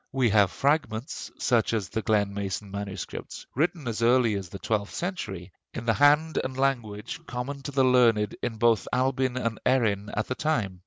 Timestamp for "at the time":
10.17-10.79